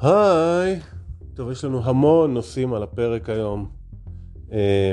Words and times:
היי, 0.00 0.80
טוב, 1.34 1.50
יש 1.50 1.64
לנו 1.64 1.84
המון 1.84 2.34
נושאים 2.34 2.74
על 2.74 2.82
הפרק 2.82 3.28
היום. 3.28 3.66
אה, 4.52 4.92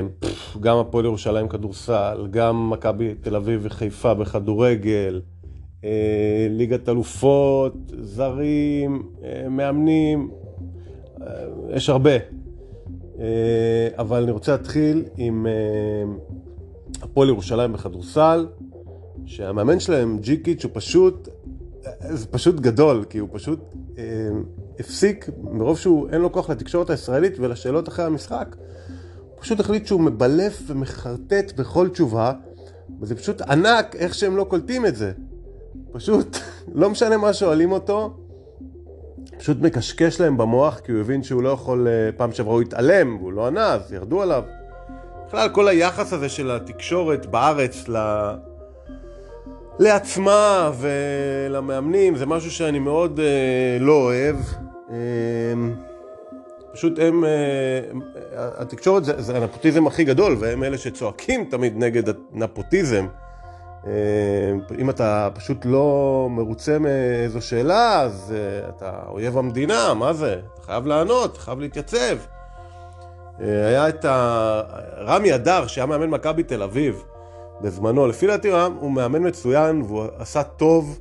גם 0.60 0.76
הפועל 0.76 1.04
ירושלים 1.04 1.48
כדורסל, 1.48 2.26
גם 2.30 2.70
מכבי 2.70 3.14
תל 3.14 3.36
אביב 3.36 3.60
וחיפה 3.64 4.14
בכדורגל, 4.14 5.22
אה, 5.84 6.46
ליגת 6.50 6.88
אלופות, 6.88 7.74
זרים, 8.00 9.02
אה, 9.24 9.48
מאמנים, 9.48 10.30
יש 11.70 11.88
הרבה. 11.88 12.10
אבל 13.98 14.22
אני 14.22 14.32
רוצה 14.32 14.52
להתחיל 14.52 15.04
עם 15.16 15.46
הפועל 17.02 17.28
ירושלים 17.28 17.72
בכדורסל, 17.72 18.46
שהמאמן 19.26 19.80
שלהם, 19.80 20.18
ג'יקיץ', 20.20 20.64
הוא 20.64 20.70
פשוט, 20.74 21.28
זה 22.00 22.26
פשוט 22.26 22.60
גדול, 22.60 23.04
כי 23.10 23.18
הוא 23.18 23.28
פשוט 23.32 23.60
הפסיק, 24.80 25.28
מרוב 25.42 25.78
שהוא 25.78 26.08
אין 26.10 26.20
לו 26.20 26.32
כוח 26.32 26.50
לתקשורת 26.50 26.90
הישראלית 26.90 27.38
ולשאלות 27.38 27.88
אחרי 27.88 28.04
המשחק, 28.04 28.56
הוא 29.30 29.40
פשוט 29.40 29.60
החליט 29.60 29.86
שהוא 29.86 30.00
מבלף 30.00 30.62
ומחרטט 30.66 31.52
בכל 31.56 31.88
תשובה, 31.88 32.32
וזה 33.00 33.14
פשוט 33.14 33.40
ענק 33.40 33.96
איך 33.96 34.14
שהם 34.14 34.36
לא 34.36 34.44
קולטים 34.44 34.86
את 34.86 34.96
זה. 34.96 35.12
פשוט, 35.92 36.36
לא 36.80 36.90
משנה 36.90 37.16
מה 37.16 37.32
שואלים 37.32 37.72
אותו, 37.72 38.16
פשוט 39.38 39.56
מקשקש 39.60 40.20
להם 40.20 40.36
במוח, 40.36 40.80
כי 40.84 40.92
הוא 40.92 41.00
הבין 41.00 41.22
שהוא 41.22 41.42
לא 41.42 41.48
יכול, 41.48 41.88
אה, 41.88 42.12
פעם 42.16 42.32
שעברה 42.32 42.54
הוא 42.54 42.62
התעלם, 42.62 43.16
והוא 43.16 43.32
לא 43.32 43.46
ענה, 43.46 43.72
אז 43.72 43.92
ירדו 43.92 44.22
עליו. 44.22 44.42
בכלל, 45.26 45.48
כל 45.48 45.68
היחס 45.68 46.12
הזה 46.12 46.28
של 46.28 46.50
התקשורת 46.50 47.26
בארץ 47.26 47.88
ל... 47.88 47.96
לעצמה 49.78 50.70
ולמאמנים, 50.80 52.16
זה 52.16 52.26
משהו 52.26 52.50
שאני 52.50 52.78
מאוד 52.78 53.20
אה, 53.20 53.78
לא 53.80 53.92
אוהב. 53.92 54.36
אה, 54.90 54.96
פשוט 56.72 56.98
הם, 56.98 57.24
אה, 57.24 57.30
התקשורת 58.36 59.04
זה, 59.04 59.36
הנפוטיזם 59.36 59.86
הכי 59.86 60.04
גדול, 60.04 60.36
והם 60.40 60.64
אלה 60.64 60.78
שצועקים 60.78 61.44
תמיד 61.50 61.76
נגד 61.76 62.14
הנפוטיזם. 62.34 63.06
אה, 63.86 64.76
אם 64.78 64.90
אתה 64.90 65.28
פשוט 65.34 65.58
לא 65.64 66.28
מרוצה 66.30 66.78
מאיזו 66.78 67.40
שאלה, 67.40 68.00
אז 68.00 68.34
אה, 68.36 68.68
אתה 68.68 69.02
אויב 69.08 69.38
המדינה, 69.38 69.94
מה 69.94 70.12
זה? 70.12 70.40
אתה 70.54 70.62
חייב 70.62 70.86
לענות, 70.86 71.36
חייב 71.36 71.60
להתייצב. 71.60 72.16
אה, 73.40 73.66
היה 73.66 73.88
את 73.88 74.04
רמי 74.98 75.34
אדר, 75.34 75.66
שהיה 75.66 75.86
מאמן 75.86 76.10
מכבי 76.10 76.42
תל 76.42 76.62
אביב. 76.62 77.04
בזמנו. 77.60 78.06
לפי 78.06 78.26
דעתי 78.26 78.50
הוא 78.50 78.92
מאמן 78.92 79.26
מצוין 79.26 79.82
והוא 79.82 80.04
עשה 80.18 80.42
טוב, 80.42 81.00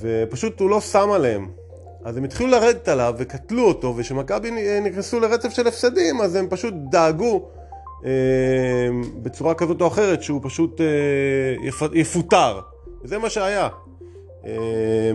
ופשוט 0.00 0.60
הוא 0.60 0.70
לא 0.70 0.80
שם 0.80 1.10
עליהם. 1.10 1.50
אז 2.04 2.16
הם 2.16 2.24
התחילו 2.24 2.50
לרדת 2.50 2.88
עליו 2.88 3.14
וקטלו 3.18 3.68
אותו, 3.68 3.94
וכשמכבי 3.96 4.50
נכנסו 4.80 5.20
לרצף 5.20 5.50
של 5.50 5.66
הפסדים, 5.66 6.20
אז 6.20 6.34
הם 6.34 6.46
פשוט 6.50 6.74
דאגו 6.90 7.48
אה, 8.04 8.10
בצורה 9.22 9.54
כזאת 9.54 9.80
או 9.80 9.86
אחרת 9.86 10.22
שהוא 10.22 10.40
פשוט 10.44 10.80
אה, 10.80 10.86
יפ, 11.68 11.82
יפוטר. 11.94 12.60
וזה 13.04 13.18
מה 13.18 13.30
שהיה. 13.30 13.68
אה, 14.46 15.12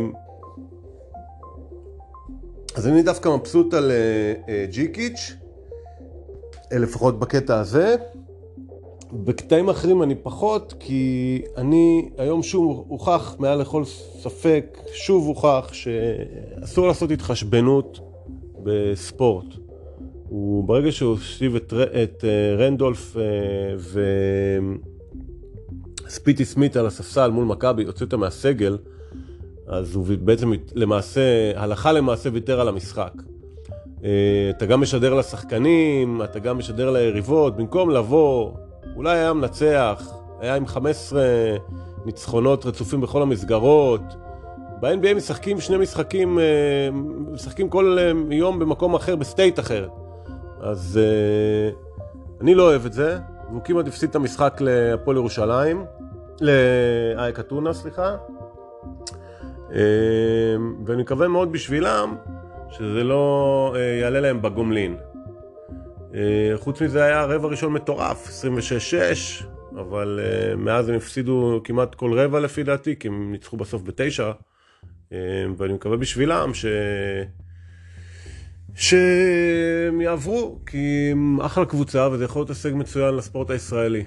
אז 2.76 2.88
אני 2.88 3.04
דווקא 3.04 3.30
מבסוט 3.30 3.74
על 3.74 3.92
אה, 3.92 4.34
אה, 4.50 4.66
ג'יקיץ', 4.70 5.34
אה, 6.72 6.78
לפחות 6.78 7.20
בקטע 7.20 7.60
הזה. 7.60 7.96
בקטעים 9.14 9.70
אחרים 9.70 10.04
אני 10.04 10.16
פחות, 10.16 10.74
כי 10.80 11.42
אני 11.58 12.10
היום 12.18 12.44
שוב 12.44 12.86
הוכח 12.88 13.36
מעל 13.40 13.62
לכל 13.62 13.84
ספק, 14.20 14.78
שוב 14.94 15.28
הוכח 15.28 15.70
שאסור 15.72 16.88
לעשות 16.88 17.12
התחשבנות 17.12 18.00
בספורט. 18.64 19.46
וברגע 20.32 20.92
שהוא 20.92 21.12
הושיב 21.12 21.56
את, 21.56 21.74
את 22.04 22.24
אה, 22.24 22.56
רנדולף 22.58 23.18
אה, 23.18 23.22
וספיטי 26.06 26.46
סמית 26.46 26.78
על 26.78 26.86
הספסל 26.86 27.32
מול 27.32 27.46
מכבי, 27.46 27.84
הוציא 27.84 28.06
אותם 28.06 28.20
מהסגל, 28.20 28.78
אז 29.68 29.96
הוא 29.96 30.06
בעצם 30.22 30.52
למעשה, 30.76 31.52
הלכה 31.56 31.92
למעשה 31.92 32.30
ויתר 32.34 32.62
על 32.62 32.68
המשחק. 32.68 33.14
אה, 34.04 34.50
אתה 34.50 34.66
גם 34.66 34.82
משדר 34.82 35.14
לשחקנים, 35.14 36.22
אתה 36.24 36.40
גם 36.40 36.58
משדר 36.58 36.92
ליריבות, 36.92 37.58
במקום 37.58 37.90
לבוא 37.90 38.52
אולי 38.96 39.18
היה 39.18 39.34
מנצח, 39.34 40.12
היה 40.40 40.56
עם 40.56 40.68
15 40.68 41.22
ניצחונות 42.06 42.66
רצופים 42.66 43.02
בכל 43.02 43.22
המסגרות. 43.22 44.02
ב-NBA 44.80 45.14
משחקים 45.16 45.60
שני 45.60 45.78
משחקים, 45.78 46.40
אה, 46.40 46.90
משחקים 47.32 47.70
כל 47.70 47.98
אה, 48.00 48.12
יום 48.36 48.60
במקום 48.60 48.96
אחר, 48.96 49.16
ב-state 49.16 49.60
אחר. 49.60 49.88
אז 50.62 51.00
אה, 51.04 51.70
אני 52.42 52.56
לא 52.56 52.64
אוהב 52.64 52.86
את 52.86 52.94
זה, 52.94 53.18
והוא 53.50 53.62
כמעט 53.64 53.88
הפסיד 53.88 54.10
את 54.10 54.16
המשחק 54.16 54.58
להפועל 54.62 55.18
ירושלים, 55.18 55.86
לאייק 56.42 57.40
אתונה, 57.40 57.74
סליחה. 57.74 58.16
ואני 60.86 61.02
מקווה 61.02 61.28
מאוד 61.28 61.52
בשבילם 61.52 62.16
שזה 62.70 63.04
לא 63.04 63.76
יעלה 64.02 64.20
להם 64.20 64.42
בגומלין. 64.42 64.98
אה, 66.16 66.58
חוץ 66.58 66.82
מזה 66.82 67.04
היה 67.04 67.26
רבע 67.26 67.48
ראשון 67.48 67.74
מטורף, 67.74 68.28
26-6, 69.42 69.44
אבל 69.80 70.20
אה, 70.24 70.56
מאז 70.56 70.90
הם 70.90 70.96
הפסידו 70.96 71.62
כמעט 71.64 71.96
כל 71.96 72.20
רבע 72.20 72.40
לפי 72.40 72.64
דעתי, 72.64 72.96
כי 73.00 73.08
הם 73.08 73.32
ניצחו 73.32 73.58
בסוף 73.58 73.82
בתשע, 73.82 74.32
אה, 75.12 75.18
ואני 75.58 75.74
מקווה 75.74 75.98
בשבילם 75.98 76.54
ש... 76.54 76.66
שהם 78.76 80.02
יעברו, 80.02 80.60
כי 80.66 81.10
הם 81.12 81.42
אחלה 81.42 81.66
קבוצה 81.66 82.10
וזה 82.12 82.24
יכול 82.24 82.40
להיות 82.40 82.50
הישג 82.50 82.72
מצוין 82.74 83.16
לספורט 83.16 83.50
הישראלי. 83.50 84.06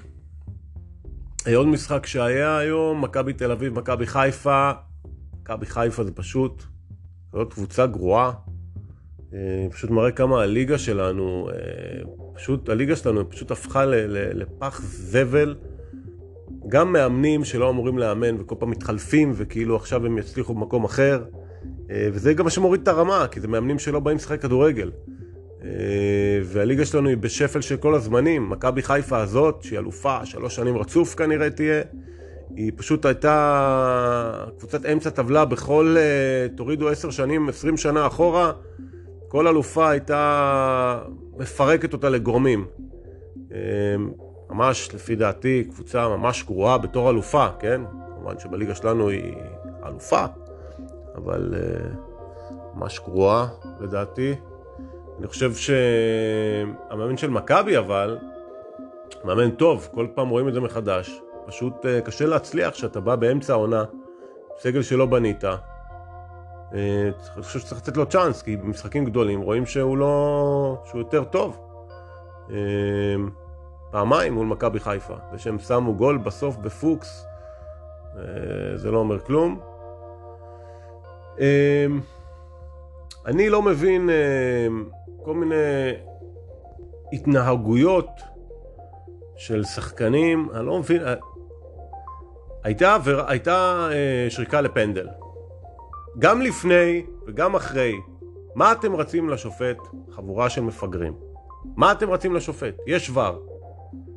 עוד 1.54 1.66
משחק 1.66 2.06
שהיה 2.06 2.58
היום, 2.58 3.00
מכבי 3.00 3.32
תל 3.32 3.52
אביב, 3.52 3.78
מכבי 3.78 4.06
חיפה. 4.06 4.70
מכבי 5.40 5.66
חיפה 5.66 6.04
זה 6.04 6.12
פשוט, 6.12 6.62
זאת 7.32 7.52
קבוצה 7.52 7.86
גרועה. 7.86 8.32
אה, 9.34 9.66
פשוט 9.70 9.90
מראה 9.90 10.10
כמה 10.10 10.42
הליגה 10.42 10.78
שלנו, 10.78 11.48
אה, 11.52 11.56
פשוט, 12.34 12.68
הליגה 12.68 12.96
שלנו 12.96 13.30
פשוט 13.30 13.50
הפכה 13.50 13.84
לפח 14.34 14.80
זבל. 14.82 15.54
גם 16.68 16.92
מאמנים 16.92 17.44
שלא 17.44 17.70
אמורים 17.70 17.98
לאמן 17.98 18.40
וכל 18.40 18.54
פעם 18.58 18.70
מתחלפים 18.70 19.32
וכאילו 19.36 19.76
עכשיו 19.76 20.06
הם 20.06 20.18
יצליחו 20.18 20.54
במקום 20.54 20.84
אחר. 20.84 21.24
אה, 21.90 22.08
וזה 22.12 22.34
גם 22.34 22.44
מה 22.44 22.50
שמוריד 22.50 22.82
את 22.82 22.88
הרמה, 22.88 23.26
כי 23.30 23.40
זה 23.40 23.48
מאמנים 23.48 23.78
שלא 23.78 24.00
באים 24.00 24.16
לשחק 24.16 24.42
כדורגל. 24.42 24.90
והליגה 26.44 26.84
שלנו 26.84 27.08
היא 27.08 27.16
בשפל 27.16 27.60
של 27.60 27.76
כל 27.76 27.94
הזמנים. 27.94 28.50
מכבי 28.50 28.82
חיפה 28.82 29.18
הזאת, 29.18 29.62
שהיא 29.62 29.78
אלופה, 29.78 30.26
שלוש 30.26 30.56
שנים 30.56 30.76
רצוף 30.76 31.14
כנראה 31.14 31.50
תהיה, 31.50 31.82
היא 32.56 32.72
פשוט 32.76 33.06
הייתה 33.06 34.44
קבוצת 34.58 34.86
אמצע 34.86 35.10
טבלה 35.10 35.44
בכל, 35.44 35.96
תורידו 36.56 36.88
עשר 36.88 37.10
שנים, 37.10 37.48
עשרים 37.48 37.76
שנה 37.76 38.06
אחורה. 38.06 38.52
כל 39.28 39.46
אלופה 39.46 39.90
הייתה 39.90 41.00
מפרקת 41.36 41.92
אותה 41.92 42.08
לגורמים. 42.08 42.66
אמ, 43.36 43.56
ממש, 44.50 44.94
לפי 44.94 45.16
דעתי, 45.16 45.64
קבוצה 45.70 46.08
ממש 46.08 46.44
גרועה 46.44 46.78
בתור 46.78 47.10
אלופה, 47.10 47.46
כן? 47.58 47.80
כמובן 48.14 48.38
שבליגה 48.38 48.74
שלנו 48.74 49.08
היא 49.08 49.34
אלופה, 49.86 50.24
אבל 51.14 51.54
אה, 51.54 51.88
ממש 52.74 53.00
גרועה, 53.00 53.48
לדעתי. 53.80 54.34
אני 55.18 55.26
חושב 55.26 55.52
שהמאמן 55.54 57.16
של 57.16 57.30
מכבי, 57.30 57.78
אבל, 57.78 58.18
מאמן 59.24 59.50
טוב, 59.50 59.88
כל 59.94 60.06
פעם 60.14 60.28
רואים 60.28 60.48
את 60.48 60.54
זה 60.54 60.60
מחדש. 60.60 61.20
פשוט 61.46 61.86
אה, 61.86 62.00
קשה 62.00 62.26
להצליח 62.26 62.70
כשאתה 62.70 63.00
בא 63.00 63.16
באמצע 63.16 63.52
העונה, 63.52 63.84
סגל 64.58 64.82
שלא 64.82 65.06
בנית, 65.06 65.44
אני 66.72 67.42
חושב 67.42 67.58
שצריך 67.58 67.80
לתת 67.82 67.96
לו 67.96 68.06
צ'אנס, 68.06 68.42
כי 68.42 68.56
במשחקים 68.56 69.04
גדולים 69.04 69.40
רואים 69.40 69.66
שהוא 69.66 69.98
לא... 69.98 70.82
שהוא 70.84 70.98
יותר 70.98 71.24
טוב. 71.24 71.58
אה, 72.50 72.56
פעמיים 73.90 74.34
מול 74.34 74.46
מכבי 74.46 74.80
חיפה. 74.80 75.14
זה 75.32 75.38
שהם 75.38 75.58
שמו 75.58 75.94
גול 75.94 76.18
בסוף 76.18 76.56
בפוקס, 76.56 77.26
אה, 78.16 78.22
זה 78.76 78.90
לא 78.90 78.98
אומר 78.98 79.20
כלום. 79.20 79.60
אני 83.26 83.50
לא 83.50 83.62
מבין 83.62 84.10
כל 85.24 85.34
מיני 85.34 85.54
התנהגויות 87.12 88.08
של 89.36 89.64
שחקנים, 89.64 90.48
אני 90.54 90.66
לא 90.66 90.78
מבין, 90.78 91.02
הייתה, 92.64 92.96
הייתה 93.26 93.88
שריקה 94.28 94.60
לפנדל. 94.60 95.08
גם 96.18 96.40
לפני 96.42 97.02
וגם 97.26 97.54
אחרי, 97.54 97.94
מה 98.54 98.72
אתם 98.72 98.96
רצים 98.96 99.28
לשופט? 99.28 99.76
חבורה 100.10 100.50
של 100.50 100.60
מפגרים. 100.60 101.12
מה 101.76 101.92
אתם 101.92 102.10
רצים 102.10 102.34
לשופט? 102.34 102.74
יש 102.86 103.10
ור. 103.10 103.46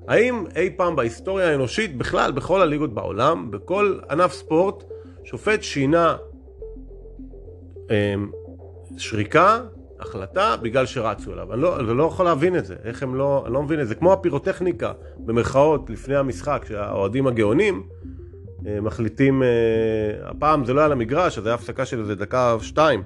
האם 0.07 0.43
אי 0.55 0.69
פעם 0.77 0.95
בהיסטוריה 0.95 1.51
האנושית, 1.51 1.97
בכלל, 1.97 2.31
בכל 2.31 2.61
הליגות 2.61 2.93
בעולם, 2.93 3.51
בכל 3.51 3.99
ענף 4.09 4.33
ספורט, 4.33 4.83
שופט 5.23 5.63
שינה 5.63 6.17
אה, 7.91 8.15
שריקה 8.97 9.61
החלטה 9.99 10.55
בגלל 10.61 10.85
שרצו 10.85 11.33
אליו. 11.33 11.53
אני 11.53 11.61
לא, 11.61 11.79
אני 11.79 11.97
לא 11.97 12.03
יכול 12.03 12.25
להבין 12.25 12.57
את 12.57 12.65
זה, 12.65 12.75
איך 12.83 13.03
הם 13.03 13.15
לא, 13.15 13.43
אני 13.45 13.53
לא 13.53 13.63
מבין 13.63 13.81
את 13.81 13.87
זה. 13.87 13.95
כמו 13.95 14.13
הפירוטכניקה, 14.13 14.93
במרכאות, 15.17 15.89
לפני 15.89 16.15
המשחק, 16.15 16.65
שהאוהדים 16.67 17.27
הגאונים 17.27 17.87
מחליטים, 18.81 19.43
אה, 19.43 19.47
הפעם 20.23 20.65
זה 20.65 20.73
לא 20.73 20.79
היה 20.79 20.87
למגרש, 20.87 21.37
אז 21.37 21.45
היה 21.45 21.55
הפסקה 21.55 21.85
של 21.85 21.99
איזה 21.99 22.15
דקה 22.15 22.51
או 22.51 22.63
שתיים. 22.63 23.03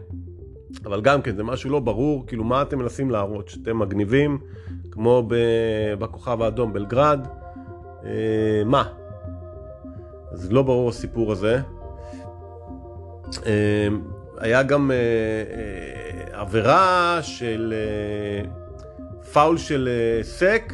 אבל 0.86 1.02
גם 1.02 1.22
כן, 1.22 1.36
זה 1.36 1.44
משהו 1.44 1.70
לא 1.70 1.80
ברור, 1.80 2.28
כאילו 2.28 2.44
מה 2.44 2.62
אתם 2.62 2.80
מנסים 2.80 3.12
להראות? 3.12 3.50
שאתם 3.50 3.80
מגניבים, 3.80 4.38
כמו 4.92 5.28
בכוכב 6.00 6.42
האדום 6.42 6.74
בלגרד? 6.74 7.28
אה, 8.06 8.12
מה? 8.66 8.84
אז 10.32 10.52
לא 10.52 10.62
ברור 10.62 10.90
הסיפור 10.90 11.32
הזה. 11.32 11.60
אה, 13.46 13.88
היה 14.38 14.64
גם 14.64 14.92
אה, 14.92 14.96
אה, 14.96 16.42
עבירה 16.42 17.20
של 17.22 17.74
אה, 17.76 18.50
פאול 19.34 19.58
של 19.58 19.90
אה, 19.92 20.24
סק, 20.24 20.74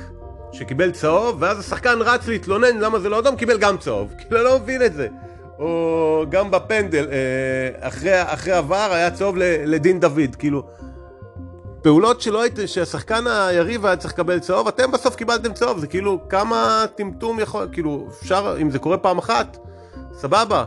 שקיבל 0.52 0.92
צהוב, 0.92 1.38
ואז 1.40 1.60
השחקן 1.60 1.98
רץ 2.02 2.28
להתלונן 2.28 2.78
למה 2.78 3.00
זה 3.00 3.10
לא 3.10 3.20
אדום, 3.20 3.36
קיבל 3.36 3.58
גם 3.58 3.78
צהוב. 3.78 4.14
כאילו, 4.18 4.44
לא 4.44 4.60
מבין 4.60 4.82
את 4.84 4.94
זה. 4.94 5.08
או 5.60 6.26
גם 6.30 6.52
בפנדל, 6.52 7.08
אה, 7.12 7.88
אחרי, 7.88 8.24
אחרי 8.24 8.54
עבר 8.54 8.90
היה 8.92 9.12
צהוב 9.12 9.36
לדין 9.66 10.00
דוד, 10.00 10.36
כאילו... 10.40 10.64
פעולות 11.84 12.22
שלא 12.22 12.42
הייתם, 12.42 12.68
שהשחקן 12.68 13.28
היריב 13.28 13.86
היה 13.86 13.98
צריך 13.98 14.14
לקבל 14.14 14.40
צהוב, 14.40 14.68
אתם 14.68 14.92
בסוף 14.92 15.16
קיבלתם 15.16 15.54
צהוב, 15.54 15.80
זה 15.80 15.88
כאילו 15.88 16.30
כמה 16.30 16.86
טמטום 16.96 17.40
יכול, 17.40 17.68
כאילו 17.72 18.08
אפשר, 18.22 18.58
אם 18.62 18.72
זה 18.72 18.80
קורה 18.80 18.98
פעם 18.98 19.18
אחת, 19.18 19.58
סבבה, 20.14 20.66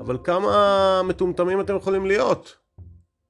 אבל 0.00 0.18
כמה 0.24 1.02
מטומטמים 1.04 1.60
אתם 1.60 1.76
יכולים 1.76 2.06
להיות? 2.06 2.56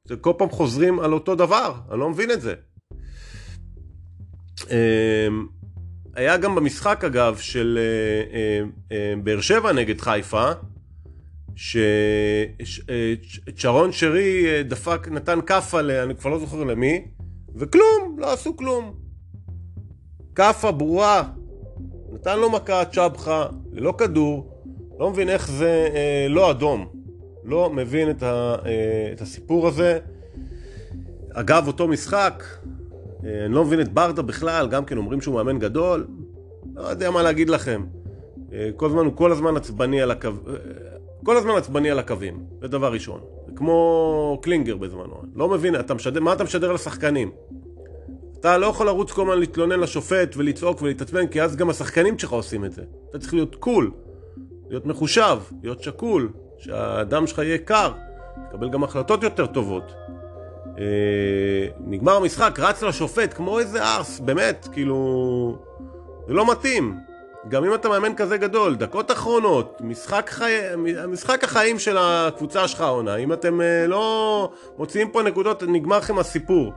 זה 0.09 0.17
כל 0.17 0.33
פעם 0.39 0.51
חוזרים 0.51 1.01
על 1.01 1.13
אותו 1.13 1.35
דבר, 1.35 1.75
אני 1.91 2.01
לא 2.01 2.11
מבין 2.11 2.31
את 2.31 2.41
זה. 2.41 2.55
היה 6.17 6.37
גם 6.37 6.55
במשחק 6.55 7.05
אגב 7.05 7.37
של 7.37 7.79
אה, 7.79 7.83
אה, 8.37 8.61
אה, 8.93 9.15
באר 9.23 9.41
שבע 9.41 9.73
נגד 9.73 10.01
חיפה, 10.01 10.51
ששרון 13.57 13.93
שרי 13.93 14.63
דפק, 14.65 15.09
נתן 15.11 15.39
כאפה, 15.47 15.81
אני 15.81 16.15
כבר 16.15 16.31
לא 16.31 16.39
זוכר 16.39 16.65
למי, 16.65 17.05
וכלום, 17.55 18.17
לא 18.19 18.33
עשו 18.33 18.57
כלום. 18.57 18.95
כאפה 20.35 20.73
ברורה, 20.73 21.23
נתן 22.13 22.39
לו 22.39 22.51
מכה 22.51 22.85
צ'בחה, 22.85 23.47
ללא 23.73 23.95
כדור, 23.99 24.63
לא 24.99 25.11
מבין 25.11 25.29
איך 25.29 25.51
זה 25.51 25.89
אה, 25.95 26.27
לא 26.29 26.51
אדום. 26.51 26.97
לא 27.45 27.71
מבין 27.71 28.11
את, 28.11 28.23
ה, 28.23 28.57
אה, 28.67 29.11
את 29.13 29.21
הסיפור 29.21 29.69
הזה. 29.69 29.99
אגב, 31.33 31.67
אותו 31.67 31.89
משחק, 31.89 32.45
אני 33.27 33.55
לא 33.55 33.65
מבין 33.65 33.81
את 33.81 33.93
ברדה 33.93 34.23
בכלל, 34.23 34.69
גם 34.69 34.85
כן 34.85 34.97
אומרים 34.97 35.21
שהוא 35.21 35.35
מאמן 35.35 35.59
גדול, 35.59 36.07
לא 36.75 36.89
יודע 36.89 37.11
מה 37.11 37.23
להגיד 37.23 37.51
לכם. 37.51 37.85
אה, 38.53 38.71
כל 38.77 38.87
הזמן 38.87 39.05
הוא 39.05 39.17
כל 39.17 39.33
הזמן 39.33 39.57
עצבני 39.57 40.03
על 40.03 40.11
הקו... 40.11 40.29
אה, 40.29 40.55
כל 41.25 41.37
הזמן 41.37 41.51
עצבני 41.57 41.91
על 41.91 41.99
הקווים, 41.99 42.45
זה 42.61 42.69
דבר 42.69 42.93
ראשון. 42.93 43.21
זה 43.47 43.53
כמו 43.57 44.39
קלינגר 44.43 44.77
בזמנו. 44.77 45.23
לא 45.35 45.49
מבין, 45.49 45.81
אתה 45.81 45.95
משדר, 45.95 46.21
מה 46.21 46.33
אתה 46.33 46.45
משדר 46.45 46.73
לשחקנים? 46.73 47.31
אתה 48.41 48.59
לא 48.59 48.67
יכול 48.67 48.87
לרוץ 48.87 49.13
כל 49.13 49.23
הזמן 49.23 49.39
להתלונן 49.39 49.81
לשופט 49.81 50.37
ולצעוק 50.37 50.83
ולהתעצבן, 50.83 51.27
כי 51.27 51.43
אז 51.43 51.57
גם 51.57 51.71
השחקנים 51.71 52.19
שלך 52.19 52.33
עושים 52.33 52.65
את 52.65 52.73
זה. 52.73 52.83
אתה 53.11 53.19
צריך 53.19 53.35
להיות 53.35 53.55
קול, 53.55 53.91
להיות 54.69 54.87
מחושב, 54.87 55.39
להיות 55.63 55.83
שקול, 55.83 56.29
שהדם 56.59 57.27
שלך 57.27 57.39
יהיה 57.39 57.59
קר, 57.59 57.93
תקבל 58.49 58.71
גם 58.71 58.85
החלטות 58.85 59.23
יותר 59.23 59.47
טובות. 59.47 59.93
אה, 60.79 61.67
נגמר 61.87 62.17
המשחק, 62.17 62.59
רץ 62.59 62.83
לשופט 62.83 63.35
כמו 63.35 63.59
איזה 63.59 63.85
ארס, 63.85 64.21
באמת, 64.21 64.69
כאילו... 64.73 65.59
זה 66.27 66.35
לא 66.35 66.51
מתאים. 66.51 66.99
גם 67.49 67.65
אם 67.65 67.75
אתה 67.75 67.89
מאמן 67.89 68.15
כזה 68.15 68.39
גדול, 68.39 68.77
דקות 68.77 69.11
אחרונות, 69.11 69.81
משחק, 69.81 70.31
חי... 70.31 70.59
משחק 71.09 71.45
החיים 71.45 71.79
של 71.79 71.97
הקבוצה 72.01 72.69
שלך 72.69 72.81
העונה, 72.81 73.17
אם 73.17 73.33
אתם 73.33 73.61
אה, 73.61 73.87
לא 73.87 74.51
מוציאים 74.79 75.11
פה 75.11 75.23
נקודות, 75.23 75.63
נגמר 75.63 75.99
לכם 75.99 76.19
הסיפור. 76.19 76.73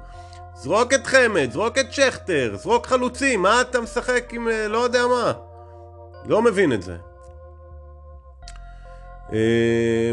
זרוק 0.55 0.93
את 0.93 1.07
חמד, 1.07 1.51
זרוק 1.51 1.77
את 1.77 1.93
שכטר, 1.93 2.55
זרוק 2.55 2.87
חלוצים, 2.87 3.41
מה 3.41 3.61
אתה 3.61 3.81
משחק 3.81 4.33
עם 4.33 4.47
אה, 4.47 4.67
לא 4.67 4.77
יודע 4.77 5.07
מה? 5.07 5.33
לא 6.25 6.41
מבין 6.41 6.73
את 6.73 6.81
זה. 6.81 6.95
אה, 9.33 10.11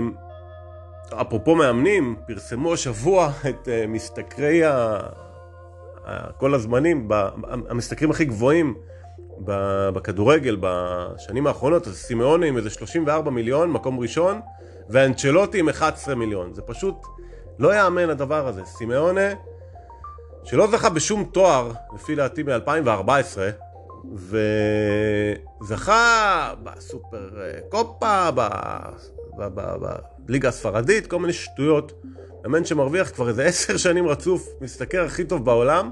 אפרופו 1.15 1.55
מאמנים, 1.55 2.17
פרסמו 2.27 2.73
השבוע 2.73 3.31
את 3.49 3.69
משתכרי 3.89 4.65
ה... 4.65 4.99
כל 6.37 6.55
הזמנים, 6.55 7.09
המשתכרים 7.69 8.11
הכי 8.11 8.25
גבוהים 8.25 8.75
בכדורגל 9.95 10.57
בשנים 10.61 11.47
האחרונות, 11.47 11.87
אז 11.87 11.97
סימאוני 11.97 12.49
עם 12.49 12.57
איזה 12.57 12.71
34 12.71 13.31
מיליון, 13.31 13.71
מקום 13.71 13.99
ראשון, 14.01 14.41
ואנצ'לוטי 14.89 15.59
עם 15.59 15.69
11 15.69 16.15
מיליון. 16.15 16.55
זה 16.55 16.63
פשוט 16.63 16.95
לא 17.59 17.75
יאמן 17.75 18.11
הדבר 18.11 18.49
הזה. 18.49 18.65
סימאוני, 18.65 19.31
שלא 20.45 20.67
זכה 20.67 20.91
בשום 20.91 21.25
תואר, 21.25 21.73
לפי 21.95 22.15
דעתי 22.15 22.43
מ-2014, 22.43 23.39
וזכה 25.63 26.53
בסופר 26.63 27.31
קופה, 27.69 28.29
בליגה 30.27 30.49
הספרדית, 30.49 31.07
כל 31.07 31.19
מיני 31.19 31.33
שטויות. 31.33 31.93
מאמן 32.43 32.65
שמרוויח 32.65 33.11
כבר 33.11 33.29
איזה 33.29 33.45
עשר 33.45 33.77
שנים 33.77 34.09
רצוף, 34.09 34.49
מסתכל 34.61 34.99
הכי 34.99 35.25
טוב 35.25 35.45
בעולם. 35.45 35.91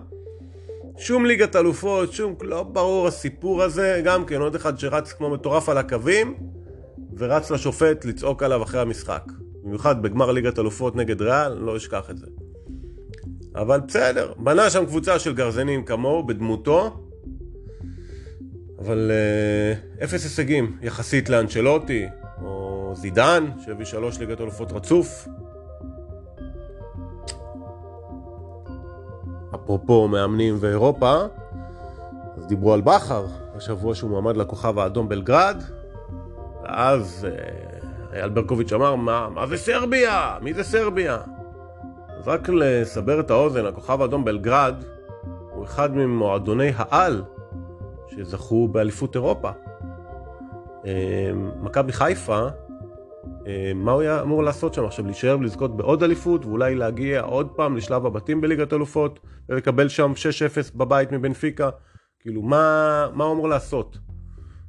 שום 0.98 1.26
ליגת 1.26 1.56
אלופות, 1.56 2.12
שום, 2.12 2.34
לא 2.42 2.62
ברור 2.62 3.06
הסיפור 3.06 3.62
הזה, 3.62 4.00
גם 4.04 4.24
כן 4.24 4.40
עוד 4.40 4.54
אחד 4.54 4.78
שרץ 4.78 5.12
כמו 5.12 5.30
מטורף 5.30 5.68
על 5.68 5.78
הקווים 5.78 6.34
ורץ 7.16 7.50
לשופט 7.50 8.04
לצעוק 8.04 8.42
עליו 8.42 8.62
אחרי 8.62 8.80
המשחק. 8.80 9.22
במיוחד 9.62 10.02
בגמר 10.02 10.30
ליגת 10.30 10.58
אלופות 10.58 10.96
נגד 10.96 11.22
ריאל, 11.22 11.52
לא 11.52 11.76
אשכח 11.76 12.10
את 12.10 12.18
זה. 12.18 12.26
אבל 13.54 13.80
בסדר, 13.80 14.32
בנה 14.38 14.70
שם 14.70 14.86
קבוצה 14.86 15.18
של 15.18 15.34
גרזנים 15.34 15.84
כמוהו, 15.84 16.26
בדמותו, 16.26 17.06
אבל 18.78 19.10
אה, 19.10 20.04
אפס 20.04 20.24
הישגים 20.24 20.76
יחסית 20.82 21.28
לאנצ'לוטי, 21.28 22.06
או 22.42 22.73
זידן, 22.94 23.50
שהביא 23.64 23.84
שלוש 23.84 24.18
ליגת 24.18 24.40
אלופות 24.40 24.72
רצוף. 24.72 25.28
אפרופו 29.54 30.08
מאמנים 30.08 30.56
ואירופה, 30.60 31.14
אז 32.36 32.46
דיברו 32.46 32.74
על 32.74 32.80
בכר, 32.80 33.26
השבוע 33.56 33.94
שהוא 33.94 34.10
מועמד 34.10 34.36
לכוכב 34.36 34.78
האדום 34.78 35.08
בלגרד, 35.08 35.62
ואז 36.62 37.26
אה, 37.30 38.18
אייל 38.18 38.28
ברקוביץ' 38.30 38.72
אמר, 38.72 38.94
מה, 38.94 39.28
מה 39.28 39.46
זה 39.46 39.56
סרביה? 39.56 40.36
מי 40.42 40.54
זה 40.54 40.64
סרביה? 40.64 41.18
אז 42.18 42.28
רק 42.28 42.48
לסבר 42.48 43.20
את 43.20 43.30
האוזן, 43.30 43.66
הכוכב 43.66 44.02
האדום 44.02 44.24
בלגרד 44.24 44.74
הוא 45.52 45.64
אחד 45.64 45.96
ממועדוני 45.96 46.72
העל 46.76 47.22
שזכו 48.08 48.68
באליפות 48.68 49.14
אירופה. 49.14 49.50
אה, 50.86 51.30
מכבי 51.60 51.92
חיפה 51.92 52.46
מה 53.74 53.92
הוא 53.92 54.00
היה 54.00 54.22
אמור 54.22 54.42
לעשות 54.42 54.74
שם 54.74 54.84
עכשיו? 54.84 55.04
להישאר 55.04 55.36
ולזכות 55.40 55.76
בעוד 55.76 56.02
אליפות 56.02 56.46
ואולי 56.46 56.74
להגיע 56.74 57.20
עוד 57.20 57.48
פעם 57.56 57.76
לשלב 57.76 58.06
הבתים 58.06 58.40
בליגת 58.40 58.72
אלופות 58.72 59.20
ולקבל 59.48 59.88
שם 59.88 60.12
6-0 60.72 60.76
בבית 60.76 61.12
מבנפיקה? 61.12 61.70
כאילו, 62.20 62.42
מה, 62.42 63.06
מה 63.14 63.24
הוא 63.24 63.32
אמור 63.34 63.48
לעשות? 63.48 63.98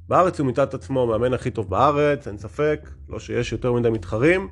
בארץ 0.07 0.39
הוא 0.39 0.47
מיטה 0.47 0.63
את 0.63 0.73
עצמו 0.73 1.03
המאמן 1.03 1.33
הכי 1.33 1.51
טוב 1.51 1.69
בארץ, 1.69 2.27
אין 2.27 2.37
ספק, 2.37 2.89
לא 3.09 3.19
שיש 3.19 3.51
יותר 3.51 3.73
מדי 3.73 3.89
מתחרים. 3.89 4.47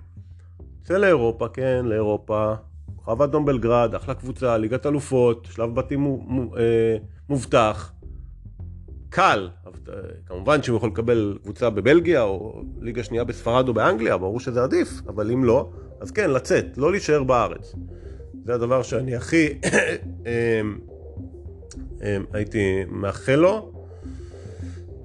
צא 0.83 0.97
לאירופה, 0.97 1.47
כן, 1.47 1.85
לאירופה. 1.85 2.53
כוכב 2.95 3.21
אדום 3.21 3.45
בלגרד, 3.45 3.95
אחלה 3.95 4.13
קבוצה, 4.13 4.57
ליגת 4.57 4.85
אלופות, 4.85 5.47
שלב 5.51 5.75
בתים 5.75 6.05
אה, 6.57 6.97
מובטח. 7.29 7.93
קל, 9.13 9.49
כמובן 10.25 10.63
שהוא 10.63 10.77
יכול 10.77 10.89
לקבל 10.89 11.37
קבוצה 11.43 11.69
בבלגיה 11.69 12.21
או 12.21 12.61
ליגה 12.81 13.03
שנייה 13.03 13.23
בספרד 13.23 13.67
או 13.67 13.73
באנגליה, 13.73 14.17
ברור 14.17 14.39
שזה 14.39 14.63
עדיף, 14.63 14.89
אבל 15.07 15.31
אם 15.31 15.43
לא, 15.43 15.69
אז 16.01 16.11
כן, 16.11 16.29
לצאת, 16.29 16.65
לא 16.77 16.91
להישאר 16.91 17.23
בארץ. 17.23 17.75
זה 18.45 18.53
הדבר 18.53 18.83
שאני 18.83 19.15
הכי 19.15 19.47
אמ, 20.25 20.79
אמ, 22.01 22.25
הייתי 22.33 22.83
מאחל 22.87 23.35
לו. 23.35 23.71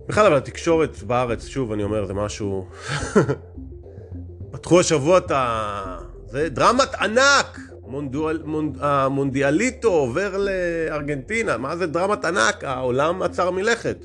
בכלל, 0.08 0.26
אבל 0.26 0.36
התקשורת 0.36 1.02
בארץ, 1.02 1.46
שוב, 1.46 1.72
אני 1.72 1.82
אומר, 1.82 2.06
זה 2.06 2.14
משהו... 2.14 2.68
פתחו 4.52 4.80
השבוע 4.80 5.18
את 5.18 5.30
ה... 5.30 5.98
זה 6.26 6.48
דרמת 6.48 6.94
ענק! 7.00 7.58
מונדואל, 7.88 8.42
מונד, 8.44 8.76
המונדיאליטו 8.80 9.88
עובר 9.88 10.36
לארגנטינה, 10.36 11.56
מה 11.56 11.76
זה 11.76 11.86
דרמת 11.86 12.24
ענק? 12.24 12.64
העולם 12.64 13.22
עצר 13.22 13.50
מלכת. 13.50 13.96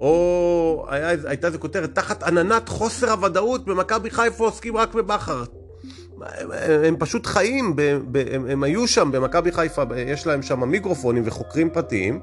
או 0.00 0.86
היה, 0.88 1.08
הייתה 1.24 1.46
איזו 1.46 1.60
כותרת, 1.60 1.94
תחת 1.94 2.22
עננת 2.22 2.68
חוסר 2.68 3.10
הוודאות 3.10 3.64
במכבי 3.64 4.10
חיפה 4.10 4.44
עוסקים 4.44 4.76
רק 4.76 4.94
בבכר. 4.94 5.44
הם, 6.20 6.50
הם 6.84 6.96
פשוט 6.98 7.26
חיים, 7.26 7.76
ב, 7.76 7.82
ב, 8.12 8.24
הם, 8.34 8.46
הם 8.46 8.62
היו 8.62 8.88
שם 8.88 9.12
במכבי 9.12 9.52
חיפה, 9.52 9.82
יש 9.96 10.26
להם 10.26 10.42
שם 10.42 10.68
מיקרופונים 10.68 11.22
וחוקרים 11.26 11.70
פרטיים, 11.70 12.20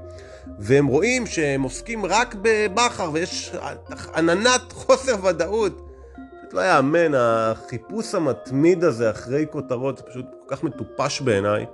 והם 0.59 0.87
רואים 0.87 1.25
שהם 1.25 1.61
עוסקים 1.61 2.05
רק 2.05 2.35
בבכר, 2.41 3.09
ויש 3.13 3.51
עננת 4.15 4.71
חוסר 4.71 5.25
ודאות. 5.25 5.86
פשוט 6.47 6.59
לא 6.59 6.61
יאמן, 6.61 7.13
החיפוש 7.15 8.15
המתמיד 8.15 8.83
הזה 8.83 9.11
אחרי 9.11 9.45
כותרות, 9.51 9.97
זה 9.97 10.03
פשוט 10.03 10.25
כל 10.31 10.55
כך 10.55 10.63
מטופש 10.63 11.21
בעיניי. 11.21 11.65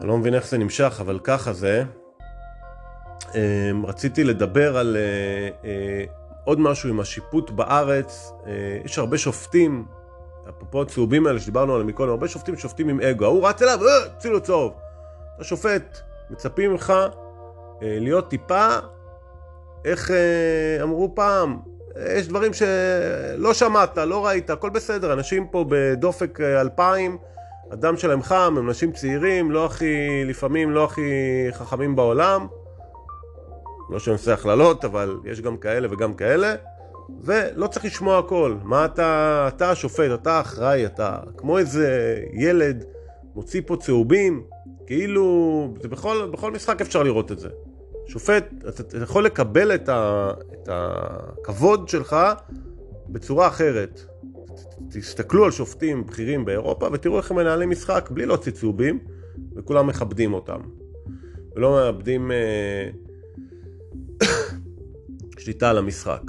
אני 0.00 0.08
לא 0.08 0.18
מבין 0.18 0.34
איך 0.34 0.46
זה 0.48 0.58
נמשך, 0.58 0.98
אבל 1.00 1.18
ככה 1.24 1.52
זה. 1.52 1.84
אמ, 3.34 3.86
רציתי 3.86 4.24
לדבר 4.24 4.78
על 4.78 4.96
אה, 4.96 5.68
אה, 5.70 6.04
עוד 6.44 6.60
משהו 6.60 6.88
עם 6.88 7.00
השיפוט 7.00 7.50
בארץ. 7.50 8.32
אה, 8.46 8.52
יש 8.84 8.98
הרבה 8.98 9.18
שופטים, 9.18 9.84
אפרופו 10.48 10.82
הצהובים 10.82 11.26
האלה 11.26 11.40
שדיברנו 11.40 11.74
עליהם 11.74 11.88
מקודם, 11.88 12.10
הרבה 12.10 12.28
שופטים 12.28 12.56
שופטים 12.56 12.88
עם 12.88 13.00
אגו. 13.00 13.24
ההוא 13.24 13.48
רץ 13.48 13.62
אליו, 13.62 13.78
אה, 13.88 14.08
צילו 14.18 14.40
צהוב. 14.40 14.72
אתה 15.36 15.44
שופט, 15.44 15.98
מצפים 16.30 16.70
ממך 16.70 16.92
להיות 17.80 18.28
טיפה, 18.28 18.68
איך 19.84 20.10
אמרו 20.82 21.14
פעם, 21.14 21.58
יש 22.06 22.28
דברים 22.28 22.52
שלא 22.52 23.54
שמעת, 23.54 23.98
לא 23.98 24.26
ראית, 24.26 24.50
הכל 24.50 24.70
בסדר. 24.70 25.12
אנשים 25.12 25.46
פה 25.46 25.64
בדופק 25.68 26.40
אלפיים, 26.40 27.18
הדם 27.70 27.96
שלהם 27.96 28.22
חם, 28.22 28.54
הם 28.58 28.68
אנשים 28.68 28.92
צעירים, 28.92 29.50
לא 29.50 29.66
הכי, 29.66 30.24
לפעמים 30.24 30.70
לא 30.70 30.84
הכי 30.84 31.10
חכמים 31.52 31.96
בעולם. 31.96 32.46
לא 33.90 33.98
שאני 33.98 34.12
עושה 34.12 34.34
הכללות, 34.34 34.84
אבל 34.84 35.16
יש 35.24 35.40
גם 35.40 35.56
כאלה 35.56 35.88
וגם 35.90 36.14
כאלה, 36.14 36.54
ולא 37.20 37.66
צריך 37.66 37.84
לשמוע 37.84 38.18
הכל. 38.18 38.54
מה 38.62 38.84
אתה, 38.84 39.48
אתה 39.56 39.70
השופט, 39.70 40.10
אתה 40.14 40.40
אחראי, 40.40 40.86
אתה 40.86 41.18
כמו 41.36 41.58
איזה 41.58 42.16
ילד 42.32 42.84
מוציא 43.34 43.62
פה 43.66 43.76
צהובים, 43.76 44.42
כאילו, 44.86 45.74
זה 45.82 45.88
בכל, 45.88 46.28
בכל 46.32 46.52
משחק 46.52 46.80
אפשר 46.80 47.02
לראות 47.02 47.32
את 47.32 47.38
זה. 47.38 47.48
שופט, 48.08 48.44
אתה, 48.68 48.98
יכול 49.02 49.24
לקבל 49.24 49.74
את, 49.74 49.88
ה, 49.88 50.30
את 50.52 50.68
הכבוד 50.72 51.88
שלך 51.88 52.16
בצורה 53.08 53.48
אחרת. 53.48 54.00
תסתכלו 54.90 55.44
על 55.44 55.50
שופטים 55.50 56.06
בכירים 56.06 56.44
באירופה 56.44 56.88
ותראו 56.92 57.16
איך 57.16 57.30
הם 57.30 57.36
מנהלים 57.36 57.70
משחק 57.70 58.08
בלי 58.12 58.26
להוציא 58.26 58.52
צהובים, 58.52 58.98
וכולם 59.56 59.86
מכבדים 59.86 60.34
אותם. 60.34 60.60
ולא 61.56 61.70
מאבדים... 61.70 62.30
אה, 62.32 62.90
שליטה 65.38 65.70
על 65.70 65.78
המשחק. 65.78 66.22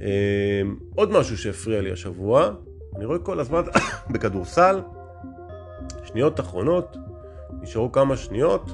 אמ, 0.00 0.76
עוד 0.94 1.10
משהו 1.10 1.38
שהפריע 1.38 1.80
לי 1.80 1.92
השבוע, 1.92 2.50
אני 2.96 3.04
רואה 3.04 3.18
כל 3.18 3.40
הזמן 3.40 3.62
בכדורסל, 4.12 4.80
שניות 6.04 6.40
אחרונות, 6.40 6.96
נשארו 7.62 7.92
כמה 7.92 8.16
שניות, 8.16 8.70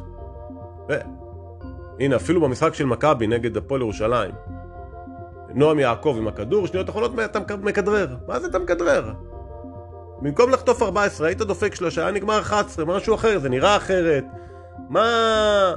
והנה 1.98 2.16
אפילו 2.16 2.40
במשחק 2.40 2.74
של 2.74 2.86
מכבי 2.86 3.26
נגד 3.26 3.56
הפועל 3.56 3.80
ירושלים, 3.80 4.30
נועם 5.54 5.78
יעקב 5.78 6.14
עם 6.18 6.28
הכדור, 6.28 6.66
שניות 6.66 6.90
אחרונות 6.90 7.12
אתה 7.24 7.56
מכדרר. 7.56 8.16
מה 8.26 8.40
זה 8.40 8.46
אתה 8.46 8.58
מכדרר? 8.58 9.12
במקום 10.20 10.50
לחטוף 10.50 10.82
14, 10.82 11.26
היית 11.26 11.38
דופק 11.38 11.74
שלושה, 11.74 12.02
היה 12.02 12.10
נגמר 12.10 12.40
11, 12.40 12.84
משהו 12.84 13.14
אחר, 13.14 13.38
זה 13.38 13.48
נראה 13.48 13.76
אחרת. 13.76 14.24
מה... 14.88 15.74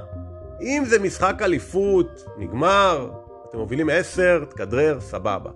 אם 0.62 0.84
זה 0.86 1.00
משחק 1.00 1.42
אליפות, 1.42 2.26
נגמר, 2.38 3.10
אתם 3.50 3.58
מובילים 3.58 3.90
10, 3.90 4.44
תכדרר, 4.50 5.00
סבבה. 5.00 5.52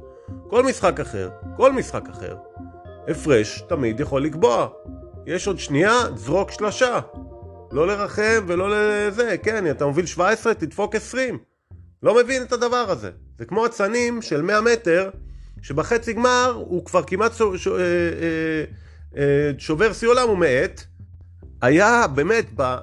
כל 0.47 0.63
משחק 0.63 0.99
אחר, 0.99 1.29
כל 1.57 1.71
משחק 1.71 2.09
אחר, 2.09 2.35
הפרש 3.07 3.61
תמיד 3.61 3.99
יכול 3.99 4.23
לקבוע. 4.23 4.67
יש 5.25 5.47
עוד 5.47 5.59
שנייה, 5.59 5.93
זרוק 6.15 6.51
שלושה. 6.51 6.99
לא 7.73 7.87
לרחם 7.87 8.45
ולא 8.47 8.69
לזה, 8.71 9.35
כן, 9.43 9.71
אתה 9.71 9.85
מוביל 9.85 10.05
17, 10.05 10.53
תדפוק 10.53 10.95
20. 10.95 11.37
לא 12.03 12.23
מבין 12.23 12.43
את 12.43 12.51
הדבר 12.51 12.85
הזה. 12.89 13.11
זה 13.37 13.45
כמו 13.45 13.65
אצנים 13.65 14.21
של 14.21 14.41
100 14.41 14.61
מטר, 14.61 15.09
שבחצי 15.61 16.13
גמר 16.13 16.63
הוא 16.67 16.85
כבר 16.85 17.03
כמעט 17.03 17.33
שו, 17.33 17.57
שו, 17.57 17.77
אה, 17.77 17.81
אה, 17.81 18.63
אה, 19.17 19.51
שובר 19.57 19.93
שיא 19.93 20.07
עולם, 20.07 20.27
הוא 20.27 20.37
מאט. 20.37 20.83
היה 21.61 22.07
באמת, 22.07 22.45
ב, 22.55 22.75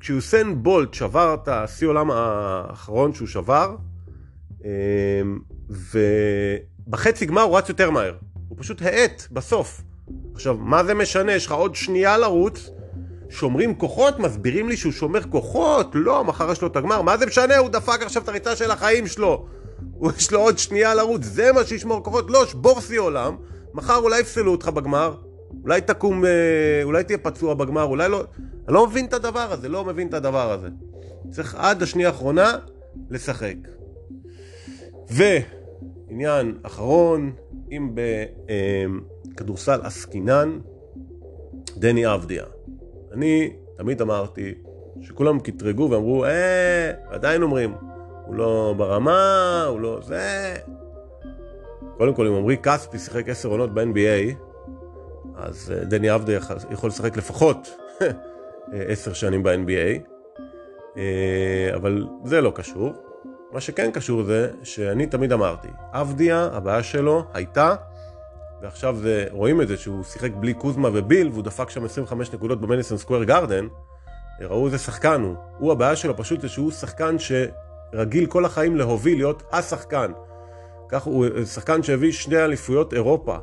כשיוסיין 0.00 0.62
בולט 0.62 0.94
שבר 0.94 1.36
את 1.42 1.48
השיא 1.48 1.86
עולם 1.86 2.10
האחרון 2.10 3.14
שהוא 3.14 3.28
שבר, 3.28 3.76
אמ, 4.64 4.68
ובחצי 6.88 7.26
גמר 7.26 7.42
הוא 7.42 7.58
רץ 7.58 7.68
יותר 7.68 7.90
מהר. 7.90 8.14
הוא 8.48 8.58
פשוט 8.60 8.82
האט 8.82 9.22
בסוף. 9.32 9.82
עכשיו, 10.34 10.56
מה 10.56 10.84
זה 10.84 10.94
משנה? 10.94 11.32
יש 11.32 11.46
לך 11.46 11.52
עוד 11.52 11.74
שנייה 11.74 12.18
לרוץ, 12.18 12.70
שומרים 13.30 13.74
כוחות, 13.74 14.18
מסבירים 14.18 14.68
לי 14.68 14.76
שהוא 14.76 14.92
שומר 14.92 15.22
כוחות, 15.22 15.90
לא, 15.94 16.24
מחר 16.24 16.52
יש 16.52 16.62
לו 16.62 16.68
את 16.68 16.76
הגמר, 16.76 17.02
מה 17.02 17.16
זה 17.16 17.26
משנה? 17.26 17.56
הוא 17.56 17.68
דפק 17.68 18.02
עכשיו 18.02 18.22
את 18.22 18.28
הריצה 18.28 18.56
של 18.56 18.70
החיים 18.70 19.06
שלו. 19.06 19.46
יש 20.16 20.32
לו 20.32 20.40
עוד 20.40 20.58
שנייה 20.58 20.94
לרוץ, 20.94 21.24
זה 21.24 21.52
מה 21.52 21.64
שישמור 21.64 22.04
כוחות? 22.04 22.30
לא, 22.30 22.46
שבור 22.46 22.80
שיא 22.80 23.00
עולם, 23.00 23.36
מחר 23.74 23.96
אולי 23.96 24.20
יפסלו 24.20 24.52
אותך 24.52 24.68
בגמר, 24.68 25.14
אולי 25.62 25.80
תקום, 25.80 26.24
אה, 26.24 26.30
אולי 26.82 27.04
תהיה 27.04 27.18
פצוע 27.18 27.54
בגמר, 27.54 27.84
אולי 27.84 28.08
לא... 28.08 28.24
אני 28.66 28.74
לא 28.74 28.86
מבין 28.86 29.04
את 29.04 29.12
הדבר 29.12 29.52
הזה, 29.52 29.68
לא 29.68 29.84
מבין 29.84 30.08
את 30.08 30.14
הדבר 30.14 30.52
הזה. 30.52 30.68
צריך 31.30 31.54
עד 31.54 31.82
השנייה 31.82 32.08
האחרונה 32.08 32.58
לשחק. 33.10 33.56
ועניין 35.10 36.58
אחרון, 36.62 37.32
אם 37.72 37.94
בכדורסל 39.34 39.80
עסקינן, 39.82 40.58
דני 41.76 42.14
אבדיה. 42.14 42.44
אני 43.12 43.50
תמיד 43.76 44.02
אמרתי 44.02 44.54
שכולם 45.00 45.40
קטרגו 45.40 45.90
ואמרו, 45.90 46.24
אה, 46.24 46.92
עדיין 47.10 47.42
אומרים, 47.42 47.74
הוא 48.26 48.34
לא 48.34 48.74
ברמה, 48.76 49.64
הוא 49.68 49.80
לא 49.80 50.00
זה. 50.02 50.54
קודם 51.96 52.14
כל, 52.14 52.26
אם 52.26 52.34
עמרי 52.34 52.56
כספי 52.56 52.98
שיחק 52.98 53.28
עשר 53.28 53.48
עונות 53.48 53.74
ב-NBA, 53.74 54.34
אז 55.36 55.74
אה, 55.76 55.84
דני 55.84 56.14
אבדיה 56.14 56.40
יכול 56.70 56.88
לשחק 56.88 57.16
לפחות 57.16 57.76
עשר 58.72 59.12
שנים 59.12 59.42
ב-NBA, 59.42 60.10
אה, 60.96 61.70
אבל 61.74 62.06
זה 62.24 62.40
לא 62.40 62.52
קשור. 62.54 62.92
מה 63.52 63.60
שכן 63.60 63.90
קשור 63.90 64.22
זה 64.22 64.50
שאני 64.62 65.06
תמיד 65.06 65.32
אמרתי, 65.32 65.68
אבדיה, 65.92 66.48
הבעיה 66.52 66.82
שלו 66.82 67.24
הייתה, 67.34 67.74
ועכשיו 68.62 68.96
זה, 68.96 69.26
רואים 69.30 69.60
את 69.60 69.68
זה 69.68 69.76
שהוא 69.76 70.04
שיחק 70.04 70.30
בלי 70.32 70.54
קוזמה 70.54 70.88
וביל, 70.92 71.28
והוא 71.28 71.42
דפק 71.42 71.70
שם 71.70 71.84
25 71.84 72.32
נקודות 72.32 72.60
במדיסון 72.60 72.98
סקוויר 72.98 73.24
גרדן, 73.24 73.66
ראו 74.40 74.66
איזה 74.66 74.78
שחקן 74.78 75.22
הוא. 75.22 75.34
הוא, 75.58 75.72
הבעיה 75.72 75.96
שלו 75.96 76.16
פשוט 76.16 76.40
זה 76.40 76.48
שהוא 76.48 76.70
שחקן 76.70 77.16
שרגיל 77.18 78.26
כל 78.26 78.44
החיים 78.44 78.76
להוביל, 78.76 79.18
להיות 79.18 79.42
השחקן. 79.52 80.12
כך 80.88 81.02
הוא 81.02 81.26
שחקן 81.44 81.82
שהביא 81.82 82.12
שני 82.12 82.44
אליפויות 82.44 82.94
אירופה. 82.94 83.36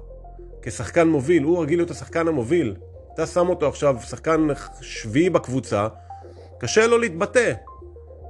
כשחקן 0.62 1.08
מוביל, 1.08 1.44
הוא 1.44 1.64
רגיל 1.64 1.80
להיות 1.80 1.92
השחקן 1.92 2.28
המוביל. 2.28 2.76
אתה 3.14 3.26
שם 3.26 3.50
אותו 3.50 3.68
עכשיו 3.68 3.98
שחקן 4.02 4.48
שביעי 4.82 5.30
בקבוצה, 5.30 5.88
קשה 6.60 6.88
לו 6.88 6.98
להתבטא. 6.98 7.54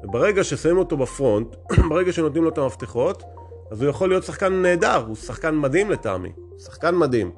וברגע 0.04 0.44
ששמים 0.44 0.78
אותו 0.78 0.98
בפרונט, 0.98 1.56
ברגע 1.90 2.12
שנותנים 2.12 2.44
לו 2.44 2.50
את 2.50 2.58
המפתחות, 2.58 3.24
אז 3.72 3.82
הוא 3.82 3.90
יכול 3.90 4.10
להיות 4.10 4.24
שחקן 4.24 4.54
נהדר, 4.54 5.04
הוא 5.08 5.16
שחקן 5.16 5.56
מדהים 5.56 5.92
לטעמי, 5.92 6.32
שחקן 6.58 6.96
מדהים. 6.96 7.32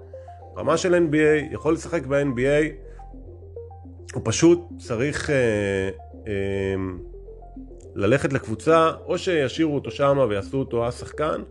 רמה 0.58 0.78
של 0.78 0.94
NBA, 0.94 1.54
יכול 1.54 1.74
לשחק 1.74 2.06
ב-NBA, 2.06 2.88
הוא 4.14 4.22
פשוט 4.26 4.60
צריך 4.78 5.30
אה, 5.30 5.90
אה, 6.28 6.76
ללכת 7.96 8.34
לקבוצה, 8.34 8.92
או 9.06 9.18
שישאירו 9.18 9.76
אותו 9.76 9.92
שם 9.92 10.26
ויעשו 10.30 10.58
אותו 10.58 10.88
השחקן, 10.88 11.42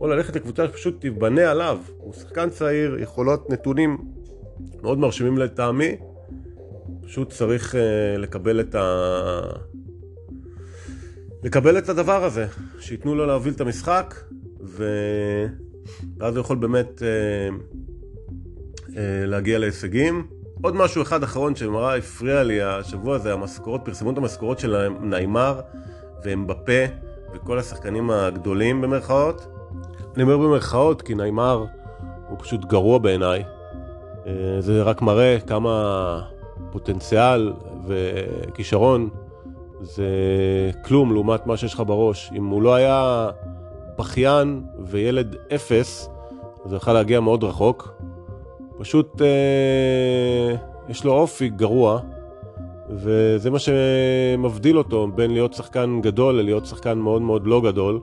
או 0.00 0.06
ללכת 0.06 0.36
לקבוצה 0.36 0.66
שפשוט 0.66 1.00
תיבנה 1.00 1.50
עליו. 1.50 1.78
הוא 1.98 2.14
שחקן 2.14 2.50
צעיר, 2.50 2.98
יכולות, 2.98 3.50
נתונים 3.50 3.98
מאוד 4.82 4.98
מרשימים 4.98 5.38
לטעמי, 5.38 5.96
פשוט 7.02 7.30
צריך 7.30 7.74
אה, 7.74 8.16
לקבל 8.18 8.60
את 8.60 8.74
ה... 8.74 9.40
לקבל 11.42 11.78
את 11.78 11.88
הדבר 11.88 12.24
הזה, 12.24 12.46
שייתנו 12.80 13.14
לו 13.14 13.26
להוביל 13.26 13.54
את 13.54 13.60
המשחק, 13.60 14.14
ו... 14.62 14.84
ואז 16.18 16.36
הוא 16.36 16.40
יכול 16.40 16.56
באמת 16.56 17.02
אה, 17.02 17.08
אה, 18.96 19.26
להגיע 19.26 19.58
להישגים. 19.58 20.26
עוד 20.62 20.76
משהו 20.76 21.02
אחד 21.02 21.22
אחרון 21.22 21.56
שמראה 21.56 21.96
הפריע 21.96 22.42
לי 22.42 22.62
השבוע 22.62 23.18
זה 23.18 23.32
המשכורות, 23.32 23.80
פרסמו 23.84 24.10
את 24.10 24.18
המשכורות 24.18 24.58
של 24.58 24.88
ניימר 25.00 25.60
ואמבפה 26.24 26.84
וכל 27.34 27.58
השחקנים 27.58 28.10
הגדולים 28.10 28.80
במרכאות. 28.80 29.46
אני 30.14 30.22
אומר 30.22 30.36
במרכאות 30.36 31.02
כי 31.02 31.14
ניימר 31.14 31.64
הוא 32.28 32.38
פשוט 32.38 32.64
גרוע 32.64 32.98
בעיניי. 32.98 33.44
אה, 34.26 34.56
זה 34.60 34.82
רק 34.82 35.02
מראה 35.02 35.38
כמה 35.46 36.20
פוטנציאל 36.72 37.52
וכישרון 37.86 39.08
זה 39.80 40.10
כלום 40.84 41.12
לעומת 41.12 41.46
מה 41.46 41.56
שיש 41.56 41.74
לך 41.74 41.82
בראש. 41.86 42.30
אם 42.36 42.46
הוא 42.46 42.62
לא 42.62 42.74
היה 42.74 43.28
בכיין 43.98 44.62
וילד 44.78 45.36
אפס, 45.54 46.08
אז 46.64 46.72
הוא 46.72 46.76
יכול 46.76 46.92
להגיע 46.92 47.20
מאוד 47.20 47.44
רחוק. 47.44 47.94
פשוט 48.78 49.22
אה, 49.22 50.56
יש 50.88 51.04
לו 51.04 51.12
אופי 51.12 51.48
גרוע, 51.48 52.00
וזה 52.90 53.50
מה 53.50 53.58
שמבדיל 53.58 54.78
אותו 54.78 55.08
בין 55.14 55.30
להיות 55.30 55.54
שחקן 55.54 56.00
גדול 56.02 56.34
ללהיות 56.34 56.66
שחקן 56.66 56.98
מאוד 56.98 57.22
מאוד 57.22 57.46
לא 57.46 57.60
גדול. 57.60 58.00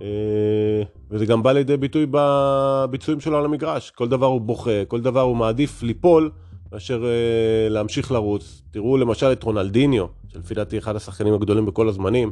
אה, 0.00 0.82
וזה 1.10 1.26
גם 1.26 1.42
בא 1.42 1.52
לידי 1.52 1.76
ביטוי 1.76 2.06
בביצועים 2.10 3.20
שלו 3.20 3.38
על 3.38 3.44
המגרש. 3.44 3.90
כל 3.90 4.08
דבר 4.08 4.26
הוא 4.26 4.40
בוכה, 4.40 4.84
כל 4.88 5.00
דבר 5.00 5.20
הוא 5.20 5.36
מעדיף 5.36 5.82
ליפול 5.82 6.30
מאשר 6.72 7.04
אה, 7.04 7.68
להמשיך 7.68 8.12
לרוץ. 8.12 8.62
תראו 8.70 8.96
למשל 8.96 9.32
את 9.32 9.42
רונלדיניו, 9.42 10.06
שלפי 10.28 10.54
דעתי 10.54 10.78
אחד 10.78 10.96
השחקנים 10.96 11.34
הגדולים 11.34 11.66
בכל 11.66 11.88
הזמנים. 11.88 12.30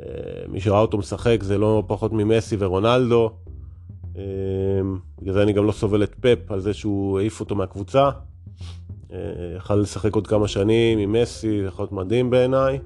אה, 0.00 0.06
מי 0.48 0.60
שראה 0.60 0.80
אותו 0.80 0.98
משחק 0.98 1.42
זה 1.42 1.58
לא 1.58 1.82
פחות 1.86 2.12
ממסי 2.12 2.56
ורונלדו. 2.58 3.30
בגלל 5.22 5.34
זה 5.34 5.42
אני 5.42 5.52
גם 5.52 5.66
לא 5.66 5.72
סובל 5.72 6.02
את 6.02 6.14
פפ 6.20 6.52
על 6.52 6.60
זה 6.60 6.74
שהוא 6.74 7.18
העיף 7.18 7.40
אותו 7.40 7.54
מהקבוצה. 7.54 8.10
יכל 9.56 9.74
לשחק 9.74 10.14
עוד 10.14 10.26
כמה 10.26 10.48
שנים 10.48 10.98
עם 10.98 11.12
מסי, 11.12 11.62
יכול 11.66 11.82
להיות 11.82 11.92
מדהים 11.92 12.30
בעיניי. 12.30 12.78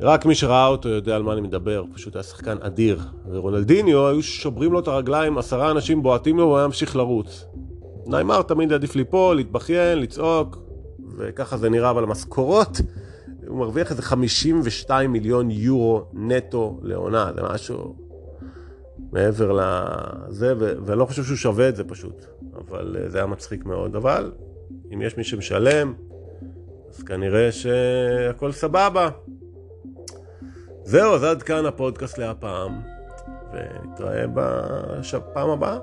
רק 0.00 0.26
מי 0.26 0.34
שראה 0.34 0.66
אותו 0.66 0.88
יודע 0.88 1.16
על 1.16 1.22
מה 1.22 1.32
אני 1.32 1.40
מדבר, 1.40 1.84
פשוט 1.94 2.16
היה 2.16 2.22
שחקן 2.22 2.56
אדיר. 2.60 3.00
ורונלדיניו, 3.30 4.08
היו 4.08 4.22
שוברים 4.22 4.72
לו 4.72 4.80
את 4.80 4.88
הרגליים, 4.88 5.38
עשרה 5.38 5.70
אנשים 5.70 6.02
בועטים 6.02 6.38
לו, 6.38 6.44
והוא 6.44 6.58
היה 6.58 6.66
ממשיך 6.66 6.96
לרוץ. 6.96 7.46
ניימר 8.06 8.42
תמיד 8.42 8.72
עדיף 8.72 8.96
ליפול, 8.96 9.36
להתבכיין, 9.36 9.98
לצעוק, 9.98 10.58
וככה 11.16 11.56
זה 11.56 11.70
נראה, 11.70 11.90
אבל 11.90 12.02
המשכורות, 12.02 12.80
הוא 13.48 13.58
מרוויח 13.58 13.90
איזה 13.90 14.02
52 14.02 15.12
מיליון 15.12 15.50
יורו 15.50 16.04
נטו 16.12 16.80
לעונה, 16.82 17.30
זה 17.34 17.42
משהו 17.42 17.96
מעבר 19.12 19.52
לזה, 19.52 20.54
ואני 20.58 20.98
לא 20.98 21.06
חושב 21.06 21.24
שהוא 21.24 21.36
שווה 21.36 21.68
את 21.68 21.76
זה 21.76 21.84
פשוט, 21.84 22.24
אבל 22.56 22.96
אה, 23.00 23.08
זה 23.08 23.18
היה 23.18 23.26
מצחיק 23.26 23.64
מאוד. 23.64 23.96
אבל 23.96 24.32
אם 24.94 25.02
יש 25.02 25.16
מי 25.16 25.24
שמשלם, 25.24 25.94
אז 26.90 27.02
כנראה 27.02 27.52
שהכל 27.52 28.52
סבבה. 28.52 29.08
זהו, 30.84 31.14
אז 31.14 31.24
עד 31.24 31.42
כאן 31.42 31.66
הפודקאסט 31.66 32.18
להפעם, 32.18 32.80
ונתראה 33.52 34.24
בפעם 34.26 35.50
הבאה. 35.50 35.78